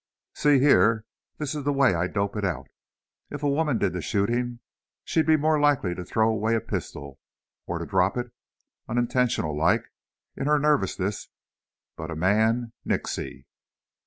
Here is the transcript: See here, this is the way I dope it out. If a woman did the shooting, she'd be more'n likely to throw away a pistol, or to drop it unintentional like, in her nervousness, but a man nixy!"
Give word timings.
See 0.33 0.57
here, 0.57 1.05
this 1.37 1.53
is 1.53 1.63
the 1.63 1.71
way 1.71 1.93
I 1.93 2.07
dope 2.07 2.35
it 2.35 2.43
out. 2.43 2.65
If 3.29 3.43
a 3.43 3.47
woman 3.47 3.77
did 3.77 3.93
the 3.93 4.01
shooting, 4.01 4.59
she'd 5.03 5.27
be 5.27 5.37
more'n 5.37 5.61
likely 5.61 5.93
to 5.93 6.03
throw 6.03 6.27
away 6.27 6.55
a 6.55 6.59
pistol, 6.59 7.19
or 7.67 7.77
to 7.77 7.85
drop 7.85 8.17
it 8.17 8.31
unintentional 8.89 9.55
like, 9.55 9.83
in 10.35 10.47
her 10.47 10.57
nervousness, 10.57 11.29
but 11.97 12.09
a 12.09 12.15
man 12.15 12.73
nixy!" 12.83 13.45